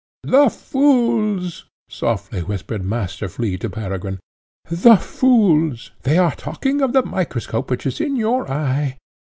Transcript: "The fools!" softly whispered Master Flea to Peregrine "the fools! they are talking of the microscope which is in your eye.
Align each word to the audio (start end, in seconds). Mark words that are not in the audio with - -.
"The 0.23 0.49
fools!" 0.49 1.65
softly 1.87 2.41
whispered 2.41 2.83
Master 2.83 3.27
Flea 3.27 3.57
to 3.59 3.69
Peregrine 3.69 4.19
"the 4.67 4.95
fools! 4.97 5.91
they 6.01 6.17
are 6.17 6.33
talking 6.35 6.81
of 6.81 6.93
the 6.93 7.05
microscope 7.05 7.69
which 7.69 7.85
is 7.85 8.01
in 8.01 8.15
your 8.15 8.49
eye. 8.49 8.97